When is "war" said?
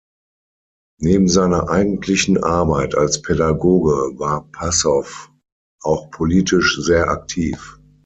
4.17-4.49